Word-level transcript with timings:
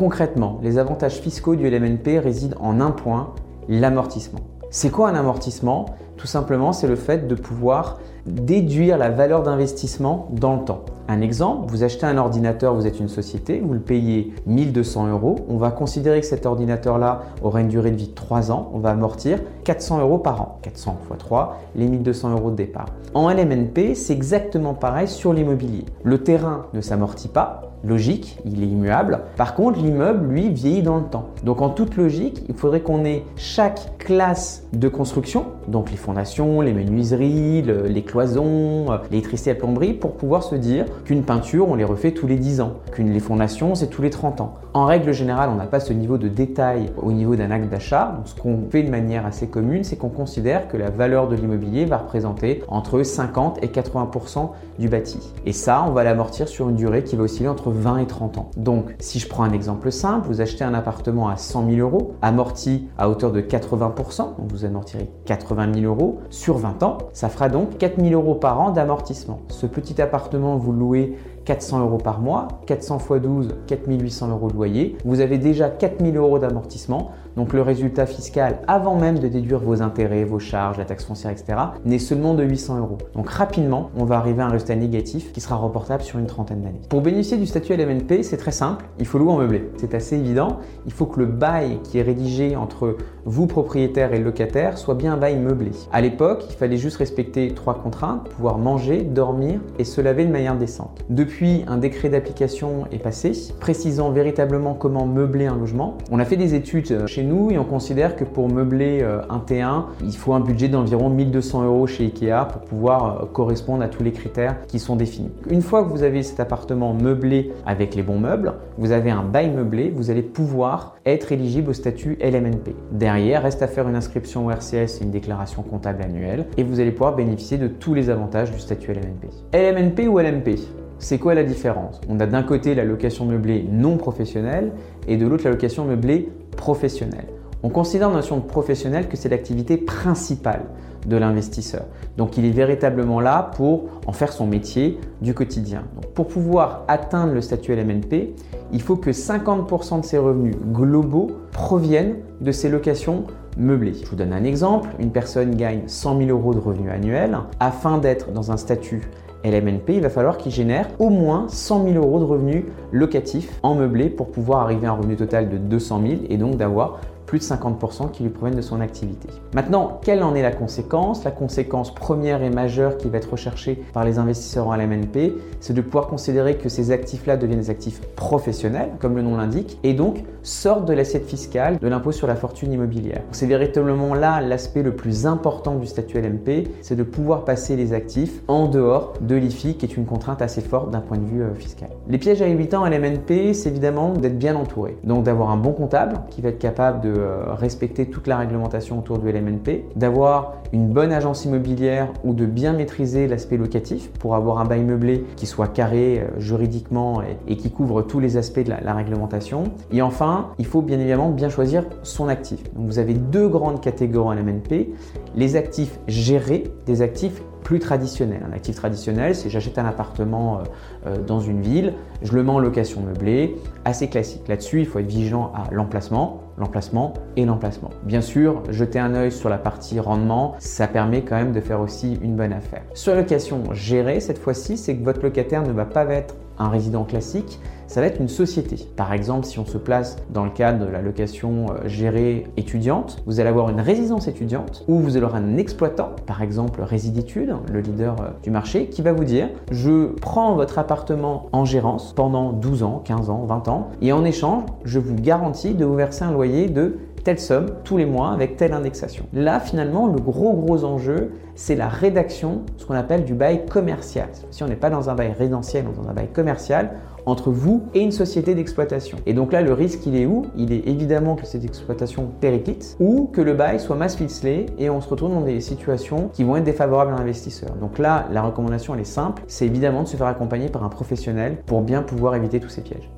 Concrètement, 0.00 0.58
les 0.62 0.78
avantages 0.78 1.20
fiscaux 1.20 1.56
du 1.56 1.68
LMNP 1.68 2.20
résident 2.20 2.56
en 2.58 2.80
un 2.80 2.90
point, 2.90 3.34
l'amortissement. 3.68 4.40
C'est 4.70 4.88
quoi 4.88 5.10
un 5.10 5.14
amortissement? 5.14 5.84
Tout 6.20 6.26
simplement, 6.26 6.74
c'est 6.74 6.86
le 6.86 6.96
fait 6.96 7.26
de 7.28 7.34
pouvoir 7.34 7.98
déduire 8.26 8.98
la 8.98 9.08
valeur 9.08 9.42
d'investissement 9.42 10.28
dans 10.32 10.56
le 10.56 10.64
temps. 10.66 10.84
Un 11.08 11.22
exemple, 11.22 11.70
vous 11.70 11.82
achetez 11.82 12.04
un 12.04 12.18
ordinateur, 12.18 12.74
vous 12.74 12.86
êtes 12.86 13.00
une 13.00 13.08
société, 13.08 13.58
vous 13.58 13.72
le 13.72 13.80
payez 13.80 14.34
1200 14.44 15.08
euros. 15.08 15.36
On 15.48 15.56
va 15.56 15.70
considérer 15.70 16.20
que 16.20 16.26
cet 16.26 16.44
ordinateur-là 16.44 17.22
aura 17.42 17.62
une 17.62 17.68
durée 17.68 17.90
de 17.90 17.96
vie 17.96 18.08
de 18.08 18.14
3 18.14 18.52
ans. 18.52 18.70
On 18.74 18.80
va 18.80 18.90
amortir 18.90 19.38
400 19.64 20.00
euros 20.00 20.18
par 20.18 20.42
an. 20.42 20.58
400 20.60 20.98
x 21.10 21.18
3, 21.18 21.58
les 21.74 21.88
1200 21.88 22.32
euros 22.32 22.50
de 22.50 22.56
départ. 22.56 22.86
En 23.14 23.30
LMNP, 23.30 23.94
c'est 23.94 24.12
exactement 24.12 24.74
pareil 24.74 25.08
sur 25.08 25.32
l'immobilier. 25.32 25.86
Le 26.04 26.18
terrain 26.22 26.66
ne 26.74 26.82
s'amortit 26.82 27.28
pas, 27.28 27.70
logique, 27.84 28.38
il 28.44 28.62
est 28.62 28.66
immuable. 28.66 29.20
Par 29.36 29.54
contre, 29.54 29.80
l'immeuble, 29.80 30.26
lui, 30.26 30.50
vieillit 30.50 30.82
dans 30.82 30.98
le 30.98 31.04
temps. 31.04 31.28
Donc 31.44 31.62
en 31.62 31.70
toute 31.70 31.96
logique, 31.96 32.44
il 32.48 32.54
faudrait 32.54 32.80
qu'on 32.80 33.04
ait 33.04 33.24
chaque 33.36 33.98
classe 33.98 34.64
de 34.72 34.88
construction, 34.88 35.46
donc 35.68 35.90
les 35.90 35.96
les 36.14 36.72
menuiseries, 36.72 37.62
les 37.62 38.02
cloisons, 38.02 38.92
euh, 38.92 38.98
l'électricité 39.10 39.50
à 39.50 39.54
plomberie, 39.54 39.94
pour 39.94 40.12
pouvoir 40.12 40.42
se 40.42 40.54
dire 40.54 40.86
qu'une 41.04 41.22
peinture, 41.22 41.68
on 41.68 41.74
les 41.74 41.84
refait 41.84 42.12
tous 42.12 42.26
les 42.26 42.36
10 42.36 42.60
ans, 42.60 42.74
qu'une 42.92 43.12
les 43.12 43.20
fondations, 43.20 43.74
c'est 43.74 43.88
tous 43.88 44.02
les 44.02 44.10
30 44.10 44.40
ans. 44.40 44.54
En 44.72 44.84
règle 44.84 45.12
générale, 45.12 45.50
on 45.52 45.56
n'a 45.56 45.66
pas 45.66 45.80
ce 45.80 45.92
niveau 45.92 46.16
de 46.16 46.28
détail 46.28 46.90
au 47.02 47.12
niveau 47.12 47.34
d'un 47.34 47.50
acte 47.50 47.68
d'achat. 47.68 48.20
Ce 48.24 48.34
qu'on 48.34 48.60
fait 48.70 48.84
de 48.84 48.90
manière 48.90 49.26
assez 49.26 49.48
commune, 49.48 49.82
c'est 49.82 49.96
qu'on 49.96 50.08
considère 50.08 50.68
que 50.68 50.76
la 50.76 50.90
valeur 50.90 51.28
de 51.28 51.34
l'immobilier 51.34 51.86
va 51.86 51.98
représenter 51.98 52.62
entre 52.68 53.02
50 53.02 53.64
et 53.64 53.66
80% 53.66 54.50
du 54.78 54.88
bâti. 54.88 55.18
Et 55.44 55.52
ça, 55.52 55.84
on 55.88 55.90
va 55.90 56.04
l'amortir 56.04 56.48
sur 56.48 56.68
une 56.68 56.76
durée 56.76 57.02
qui 57.02 57.16
va 57.16 57.24
osciller 57.24 57.48
entre 57.48 57.70
20 57.70 57.98
et 57.98 58.06
30 58.06 58.38
ans. 58.38 58.50
Donc 58.56 58.94
si 59.00 59.18
je 59.18 59.28
prends 59.28 59.42
un 59.42 59.52
exemple 59.52 59.90
simple, 59.90 60.28
vous 60.28 60.40
achetez 60.40 60.64
un 60.64 60.74
appartement 60.74 61.28
à 61.28 61.36
100 61.36 61.68
000 61.68 61.80
euros, 61.80 62.14
amorti 62.22 62.88
à 62.96 63.08
hauteur 63.10 63.32
de 63.32 63.40
80%, 63.40 64.18
donc 64.38 64.50
vous 64.50 64.64
amortirez 64.64 65.10
80 65.24 65.74
000 65.74 65.86
euros 65.86 65.99
sur 66.30 66.58
20 66.58 66.82
ans, 66.82 66.98
ça 67.12 67.28
fera 67.28 67.48
donc 67.48 67.78
4 67.78 68.00
000 68.00 68.12
euros 68.12 68.34
par 68.34 68.60
an 68.60 68.70
d'amortissement. 68.70 69.40
Ce 69.48 69.66
petit 69.66 70.00
appartement, 70.00 70.56
vous 70.56 70.72
louez 70.72 71.16
400 71.44 71.80
euros 71.80 71.98
par 71.98 72.20
mois, 72.20 72.48
400 72.66 72.98
x 72.98 73.22
12, 73.22 73.54
4800 73.66 74.28
euros 74.30 74.48
de 74.48 74.54
loyer. 74.54 74.96
Vous 75.04 75.20
avez 75.20 75.38
déjà 75.38 75.68
4000 75.68 76.16
euros 76.16 76.38
d'amortissement. 76.38 77.10
Donc 77.40 77.54
le 77.54 77.62
résultat 77.62 78.04
fiscal, 78.04 78.58
avant 78.68 78.96
même 78.96 79.18
de 79.18 79.26
déduire 79.26 79.60
vos 79.60 79.80
intérêts, 79.80 80.24
vos 80.24 80.38
charges, 80.38 80.76
la 80.76 80.84
taxe 80.84 81.06
foncière, 81.06 81.30
etc., 81.30 81.58
n'est 81.86 81.98
seulement 81.98 82.34
de 82.34 82.44
800 82.44 82.80
euros. 82.80 82.98
Donc 83.14 83.30
rapidement, 83.30 83.90
on 83.96 84.04
va 84.04 84.18
arriver 84.18 84.42
à 84.42 84.44
un 84.44 84.50
résultat 84.50 84.76
négatif 84.76 85.32
qui 85.32 85.40
sera 85.40 85.56
reportable 85.56 86.02
sur 86.02 86.18
une 86.18 86.26
trentaine 86.26 86.60
d'années. 86.60 86.82
Pour 86.90 87.00
bénéficier 87.00 87.38
du 87.38 87.46
statut 87.46 87.74
LMNP, 87.74 88.24
c'est 88.24 88.36
très 88.36 88.50
simple, 88.52 88.84
il 88.98 89.06
faut 89.06 89.18
louer 89.18 89.32
en 89.32 89.38
meublé. 89.38 89.70
C'est 89.78 89.94
assez 89.94 90.16
évident. 90.16 90.58
Il 90.84 90.92
faut 90.92 91.06
que 91.06 91.18
le 91.18 91.24
bail 91.24 91.78
qui 91.82 91.96
est 91.96 92.02
rédigé 92.02 92.56
entre 92.56 92.98
vous, 93.24 93.46
propriétaire 93.46 94.12
et 94.12 94.18
locataire, 94.18 94.76
soit 94.76 94.94
bien 94.94 95.14
un 95.14 95.16
bail 95.16 95.38
meublé. 95.38 95.70
À 95.92 96.02
l'époque, 96.02 96.44
il 96.50 96.56
fallait 96.56 96.76
juste 96.76 96.98
respecter 96.98 97.54
trois 97.54 97.78
contraintes, 97.78 98.28
pouvoir 98.28 98.58
manger, 98.58 99.00
dormir 99.00 99.60
et 99.78 99.84
se 99.84 100.02
laver 100.02 100.26
de 100.26 100.30
manière 100.30 100.58
décente. 100.58 101.06
Depuis, 101.08 101.64
un 101.68 101.78
décret 101.78 102.10
d'application 102.10 102.84
est 102.92 102.98
passé, 102.98 103.32
précisant 103.60 104.10
véritablement 104.10 104.74
comment 104.74 105.06
meubler 105.06 105.46
un 105.46 105.56
logement. 105.56 105.96
On 106.10 106.18
a 106.18 106.26
fait 106.26 106.36
des 106.36 106.54
études 106.54 107.06
chez 107.06 107.22
nous 107.22 107.29
et 107.30 107.58
on 107.58 107.64
considère 107.64 108.16
que 108.16 108.24
pour 108.24 108.48
meubler 108.48 109.00
euh, 109.02 109.20
un 109.30 109.38
T1, 109.38 109.84
il 110.02 110.16
faut 110.16 110.32
un 110.32 110.40
budget 110.40 110.68
d'environ 110.68 111.08
1200 111.10 111.64
euros 111.64 111.86
chez 111.86 112.04
Ikea 112.04 112.46
pour 112.50 112.62
pouvoir 112.62 113.22
euh, 113.22 113.26
correspondre 113.26 113.82
à 113.82 113.88
tous 113.88 114.02
les 114.02 114.12
critères 114.12 114.56
qui 114.66 114.78
sont 114.78 114.96
définis. 114.96 115.30
Une 115.48 115.62
fois 115.62 115.84
que 115.84 115.88
vous 115.88 116.02
avez 116.02 116.22
cet 116.22 116.40
appartement 116.40 116.92
meublé 116.92 117.52
avec 117.66 117.94
les 117.94 118.02
bons 118.02 118.18
meubles, 118.18 118.54
vous 118.78 118.92
avez 118.92 119.10
un 119.10 119.22
bail 119.22 119.50
meublé, 119.50 119.92
vous 119.94 120.10
allez 120.10 120.22
pouvoir 120.22 120.96
être 121.06 121.32
éligible 121.32 121.70
au 121.70 121.74
statut 121.74 122.18
LMNP. 122.20 122.74
Derrière, 122.92 123.42
reste 123.42 123.62
à 123.62 123.68
faire 123.68 123.88
une 123.88 123.96
inscription 123.96 124.46
au 124.46 124.50
RCS 124.50 125.00
et 125.00 125.04
une 125.04 125.10
déclaration 125.10 125.62
comptable 125.62 126.02
annuelle 126.02 126.46
et 126.56 126.64
vous 126.64 126.80
allez 126.80 126.90
pouvoir 126.90 127.14
bénéficier 127.14 127.58
de 127.58 127.68
tous 127.68 127.94
les 127.94 128.10
avantages 128.10 128.50
du 128.50 128.58
statut 128.58 128.92
LMNP. 128.92 129.28
LMNP 129.52 130.08
ou 130.08 130.18
LMP 130.18 130.58
c'est 131.00 131.18
quoi 131.18 131.34
la 131.34 131.44
différence? 131.44 131.98
On 132.10 132.20
a 132.20 132.26
d'un 132.26 132.42
côté 132.42 132.74
la 132.74 132.84
location 132.84 133.24
meublée 133.24 133.66
non 133.70 133.96
professionnelle 133.96 134.70
et 135.08 135.16
de 135.16 135.26
l'autre 135.26 135.44
la 135.44 135.50
location 135.50 135.86
meublée 135.86 136.30
professionnelle. 136.56 137.24
On 137.62 137.70
considère 137.70 138.10
la 138.10 138.16
notion 138.16 138.36
de 138.36 138.42
professionnel 138.42 139.08
que 139.08 139.16
c'est 139.16 139.30
l'activité 139.30 139.78
principale 139.78 140.62
de 141.06 141.16
l'investisseur. 141.16 141.84
Donc 142.18 142.36
il 142.36 142.44
est 142.44 142.50
véritablement 142.50 143.18
là 143.18 143.50
pour 143.56 143.84
en 144.06 144.12
faire 144.12 144.30
son 144.30 144.46
métier 144.46 145.00
du 145.22 145.32
quotidien. 145.32 145.84
pour 146.14 146.28
pouvoir 146.28 146.84
atteindre 146.86 147.32
le 147.32 147.40
statut 147.40 147.74
LMNP, 147.74 148.34
il 148.70 148.82
faut 148.82 148.96
que 148.96 149.10
50% 149.10 150.00
de 150.00 150.04
ses 150.04 150.18
revenus 150.18 150.54
globaux 150.70 151.30
proviennent 151.50 152.16
de 152.42 152.52
ses 152.52 152.68
locations 152.68 153.24
meublées. 153.56 153.94
Je 153.94 154.06
vous 154.10 154.16
donne 154.16 154.34
un 154.34 154.44
exemple. 154.44 154.90
Une 154.98 155.12
personne 155.12 155.54
gagne 155.54 155.84
100 155.86 156.18
000 156.18 156.30
euros 156.30 156.52
de 156.52 156.60
revenus 156.60 156.92
annuels. 156.92 157.38
Afin 157.58 157.96
d'être 157.96 158.32
dans 158.32 158.52
un 158.52 158.58
statut 158.58 159.08
LMNP, 159.44 159.94
il 159.94 160.00
va 160.00 160.10
falloir 160.10 160.36
qu'il 160.36 160.52
génère 160.52 160.88
au 160.98 161.08
moins 161.08 161.46
100 161.48 161.84
000 161.84 161.96
euros 161.96 162.18
de 162.18 162.24
revenus 162.24 162.64
locatifs 162.92 163.58
en 163.62 163.74
meublé 163.74 164.08
pour 164.08 164.30
pouvoir 164.30 164.60
arriver 164.60 164.86
à 164.86 164.90
un 164.90 164.94
revenu 164.94 165.16
total 165.16 165.48
de 165.48 165.56
200 165.56 166.02
000 166.02 166.20
et 166.28 166.36
donc 166.36 166.56
d'avoir 166.56 167.00
plus 167.30 167.38
de 167.38 167.44
50% 167.44 168.10
qui 168.10 168.24
lui 168.24 168.30
proviennent 168.30 168.56
de 168.56 168.60
son 168.60 168.80
activité. 168.80 169.28
Maintenant, 169.54 170.00
quelle 170.02 170.24
en 170.24 170.34
est 170.34 170.42
la 170.42 170.50
conséquence? 170.50 171.22
La 171.22 171.30
conséquence 171.30 171.94
première 171.94 172.42
et 172.42 172.50
majeure 172.50 172.96
qui 172.96 173.08
va 173.08 173.18
être 173.18 173.30
recherchée 173.30 173.80
par 173.92 174.04
les 174.04 174.18
investisseurs 174.18 174.66
en 174.66 174.74
LMNP, 174.74 175.34
c'est 175.60 175.72
de 175.72 175.80
pouvoir 175.80 176.08
considérer 176.08 176.56
que 176.56 176.68
ces 176.68 176.90
actifs-là 176.90 177.36
deviennent 177.36 177.60
des 177.60 177.70
actifs 177.70 178.00
professionnels, 178.16 178.90
comme 178.98 179.14
le 179.14 179.22
nom 179.22 179.36
l'indique, 179.36 179.78
et 179.84 179.94
donc 179.94 180.24
sortent 180.42 180.86
de 180.86 180.92
l'assiette 180.92 181.24
fiscale 181.24 181.78
de 181.78 181.86
l'impôt 181.86 182.10
sur 182.10 182.26
la 182.26 182.34
fortune 182.34 182.72
immobilière. 182.72 183.22
C'est 183.30 183.46
véritablement 183.46 184.14
là 184.14 184.40
l'aspect 184.40 184.82
le 184.82 184.96
plus 184.96 185.24
important 185.24 185.76
du 185.76 185.86
statut 185.86 186.20
LMP, 186.20 186.66
c'est 186.82 186.96
de 186.96 187.04
pouvoir 187.04 187.44
passer 187.44 187.76
les 187.76 187.92
actifs 187.92 188.42
en 188.48 188.66
dehors 188.66 189.12
de 189.20 189.36
l'IFI, 189.36 189.76
qui 189.76 189.86
est 189.86 189.96
une 189.96 190.04
contrainte 190.04 190.42
assez 190.42 190.62
forte 190.62 190.90
d'un 190.90 191.00
point 191.00 191.18
de 191.18 191.26
vue 191.26 191.42
euh, 191.42 191.54
fiscal. 191.54 191.90
Les 192.08 192.18
pièges 192.18 192.42
à 192.42 192.48
éviter 192.48 192.74
en 192.74 192.88
LMNP, 192.88 193.54
c'est 193.54 193.68
évidemment 193.68 194.14
d'être 194.14 194.36
bien 194.36 194.56
entouré, 194.56 194.98
donc 195.04 195.22
d'avoir 195.22 195.50
un 195.50 195.56
bon 195.56 195.70
comptable 195.70 196.22
qui 196.30 196.40
va 196.40 196.48
être 196.48 196.58
capable 196.58 197.02
de 197.02 197.19
respecter 197.48 198.06
toute 198.06 198.26
la 198.26 198.38
réglementation 198.38 198.98
autour 198.98 199.18
du 199.18 199.30
LMNP, 199.30 199.84
d'avoir 199.96 200.54
une 200.72 200.88
bonne 200.88 201.12
agence 201.12 201.44
immobilière 201.44 202.12
ou 202.24 202.32
de 202.32 202.46
bien 202.46 202.72
maîtriser 202.72 203.26
l'aspect 203.26 203.56
locatif 203.56 204.10
pour 204.12 204.34
avoir 204.34 204.58
un 204.58 204.64
bail 204.64 204.84
meublé 204.84 205.24
qui 205.36 205.46
soit 205.46 205.68
carré 205.68 206.20
euh, 206.20 206.40
juridiquement 206.40 207.22
et, 207.48 207.56
qui 207.56 207.70
couvre 207.70 208.02
tous 208.02 208.20
les 208.20 208.36
aspects 208.36 208.60
de 208.60 208.70
la, 208.70 208.94
réglementation. 208.94 209.64
Et 209.92 210.02
enfin, 210.02 210.50
il 210.58 210.66
faut 210.66 210.82
bien 210.82 210.98
évidemment 210.98 211.30
bien 211.30 211.48
choisir 211.48 211.84
son 212.02 212.28
actif. 212.28 212.62
Donc 212.74 212.86
vous 212.86 212.98
avez 212.98 213.14
deux 213.14 213.48
grandes 213.48 213.80
catégories 213.80 214.38
en 214.38 214.40
LMNP, 214.40 214.90
les 215.36 215.56
actifs 215.56 215.98
gérés, 216.06 216.64
des 216.86 217.02
actifs 217.02 217.42
plus 217.62 217.78
traditionnel. 217.78 218.42
Un 218.48 218.52
actif 218.52 218.76
traditionnel, 218.76 219.34
c'est 219.34 219.50
j'achète 219.50 219.78
un 219.78 219.84
appartement 219.86 220.58
euh, 220.58 220.62
euh, 221.06 221.16
dans 221.18 221.40
une 221.40 221.60
ville, 221.60 221.94
je 222.22 222.32
le 222.32 222.42
mets 222.42 222.50
en 222.50 222.58
location 222.58 223.00
meublée, 223.00 223.56
assez 223.84 224.08
classique. 224.08 224.48
Là-dessus, 224.48 224.80
il 224.80 224.86
faut 224.86 224.98
être 224.98 225.06
vigilant 225.06 225.52
à 225.54 225.72
l'emplacement, 225.72 226.40
l'emplacement 226.60 227.14
et 227.36 227.44
l'emplacement. 227.44 227.90
Bien 228.04 228.20
sûr, 228.20 228.62
jeter 228.70 228.98
un 228.98 229.14
œil 229.14 229.32
sur 229.32 229.48
la 229.48 229.58
partie 229.58 229.98
rendement, 229.98 230.54
ça 230.58 230.86
permet 230.86 231.22
quand 231.22 231.36
même 231.36 231.52
de 231.52 231.60
faire 231.60 231.80
aussi 231.80 232.18
une 232.22 232.36
bonne 232.36 232.52
affaire. 232.52 232.82
Sur 232.94 233.14
location 233.14 233.64
gérée, 233.72 234.20
cette 234.20 234.38
fois-ci, 234.38 234.76
c'est 234.76 234.96
que 234.96 235.04
votre 235.04 235.22
locataire 235.22 235.62
ne 235.62 235.72
va 235.72 235.86
pas 235.86 236.04
être 236.04 236.36
un 236.58 236.68
résident 236.68 237.04
classique, 237.04 237.58
ça 237.90 238.00
va 238.00 238.06
être 238.06 238.20
une 238.20 238.28
société. 238.28 238.76
Par 238.94 239.12
exemple, 239.12 239.46
si 239.46 239.58
on 239.58 239.66
se 239.66 239.76
place 239.76 240.16
dans 240.30 240.44
le 240.44 240.50
cadre 240.50 240.86
de 240.86 240.90
la 240.90 241.02
location 241.02 241.66
euh, 241.70 241.88
gérée 241.88 242.46
étudiante, 242.56 243.20
vous 243.26 243.40
allez 243.40 243.48
avoir 243.48 243.68
une 243.68 243.80
résidence 243.80 244.28
étudiante 244.28 244.84
où 244.86 245.00
vous 245.00 245.16
allez 245.16 245.26
avoir 245.26 245.34
un 245.34 245.56
exploitant, 245.56 246.10
par 246.24 246.40
exemple 246.40 246.82
Résiditude, 246.82 247.52
le 247.68 247.80
leader 247.80 248.14
euh, 248.20 248.28
du 248.44 248.52
marché, 248.52 248.86
qui 248.86 249.02
va 249.02 249.12
vous 249.12 249.24
dire 249.24 249.48
je 249.72 250.12
prends 250.20 250.54
votre 250.54 250.78
appartement 250.78 251.48
en 251.50 251.64
gérance 251.64 252.12
pendant 252.12 252.52
12 252.52 252.84
ans, 252.84 253.02
15 253.04 253.28
ans, 253.28 253.44
20 253.48 253.66
ans, 253.66 253.88
et 254.00 254.12
en 254.12 254.24
échange, 254.24 254.62
je 254.84 255.00
vous 255.00 255.16
garantis 255.16 255.74
de 255.74 255.84
vous 255.84 255.96
verser 255.96 256.24
un 256.24 256.30
loyer 256.30 256.68
de 256.68 256.96
telle 257.24 257.38
somme 257.38 257.66
tous 257.84 257.96
les 257.96 258.06
mois 258.06 258.30
avec 258.30 258.56
telle 258.56 258.72
indexation. 258.72 259.26
Là, 259.32 259.60
finalement, 259.60 260.06
le 260.06 260.20
gros 260.20 260.54
gros 260.54 260.84
enjeu, 260.84 261.32
c'est 261.54 261.76
la 261.76 261.88
rédaction, 261.88 262.62
ce 262.76 262.86
qu'on 262.86 262.94
appelle 262.94 263.24
du 263.24 263.34
bail 263.34 263.66
commercial. 263.66 264.28
Si 264.50 264.62
on 264.62 264.68
n'est 264.68 264.76
pas 264.76 264.90
dans 264.90 265.10
un 265.10 265.14
bail 265.14 265.34
résidentiel, 265.38 265.84
ou 265.86 266.02
dans 266.02 266.08
un 266.08 266.14
bail 266.14 266.28
commercial, 266.28 266.92
entre 267.26 267.50
vous 267.50 267.82
et 267.94 268.00
une 268.00 268.12
société 268.12 268.54
d'exploitation. 268.54 269.18
Et 269.26 269.34
donc 269.34 269.52
là, 269.52 269.62
le 269.62 269.72
risque, 269.72 270.06
il 270.06 270.16
est 270.16 270.26
où? 270.26 270.46
Il 270.56 270.72
est 270.72 270.86
évidemment 270.88 271.36
que 271.36 271.46
cette 271.46 271.64
exploitation 271.64 272.28
périclite 272.40 272.96
ou 273.00 273.28
que 273.32 273.40
le 273.40 273.54
bail 273.54 273.80
soit 273.80 273.96
mass 273.96 274.16
ficelé 274.16 274.66
et 274.78 274.90
on 274.90 275.00
se 275.00 275.08
retrouve 275.08 275.30
dans 275.30 275.42
des 275.42 275.60
situations 275.60 276.28
qui 276.32 276.44
vont 276.44 276.56
être 276.56 276.64
défavorables 276.64 277.12
à 277.12 277.16
l'investisseur. 277.16 277.70
Donc 277.80 277.98
là, 277.98 278.26
la 278.32 278.42
recommandation, 278.42 278.94
elle 278.94 279.00
est 279.00 279.04
simple, 279.04 279.42
c'est 279.46 279.66
évidemment 279.66 280.02
de 280.02 280.08
se 280.08 280.16
faire 280.16 280.26
accompagner 280.26 280.68
par 280.68 280.84
un 280.84 280.88
professionnel 280.88 281.58
pour 281.66 281.82
bien 281.82 282.02
pouvoir 282.02 282.34
éviter 282.34 282.60
tous 282.60 282.68
ces 282.68 282.82
pièges. 282.82 283.10